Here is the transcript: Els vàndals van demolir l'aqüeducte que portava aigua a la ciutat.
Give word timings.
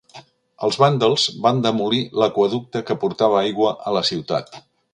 Els 0.67 0.77
vàndals 0.83 1.25
van 1.43 1.59
demolir 1.65 2.01
l'aqüeducte 2.23 2.81
que 2.89 2.99
portava 3.05 3.39
aigua 3.43 3.75
a 3.91 3.95
la 3.99 4.05
ciutat. 4.13 4.55